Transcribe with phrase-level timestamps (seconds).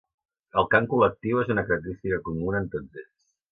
[0.61, 3.15] El cant col·lectiu és una característica comuna en tots ells.